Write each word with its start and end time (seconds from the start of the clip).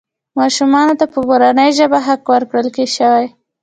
ماشومانو 0.39 0.93
ته 0.99 1.05
په 1.13 1.19
مورنۍ 1.27 1.69
ژبه 1.79 1.99
حق 2.07 2.23
ورکړل 2.33 2.67
شوی. 2.95 3.25